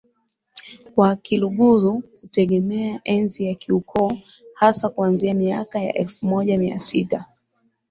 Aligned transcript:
kwa 0.95 1.15
Kiluguru 1.15 2.01
kutegemea 2.19 3.01
enzi 3.03 3.45
ya 3.45 3.55
Kiukoo 3.55 4.13
hasa 4.55 4.89
kuanzia 4.89 5.33
miaka 5.33 5.79
ya 5.79 5.93
elfu 5.93 6.25
moja 6.27 6.57
mia 6.57 6.79
sita 6.79 7.25